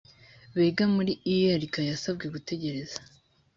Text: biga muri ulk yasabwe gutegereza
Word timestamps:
biga 0.57 0.83
muri 0.95 1.13
ulk 1.55 1.75
yasabwe 1.89 2.25
gutegereza 2.33 2.97